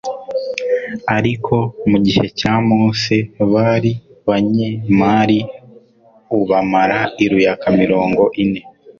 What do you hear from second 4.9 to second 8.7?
Mariu bamara iruyaka mirongo ine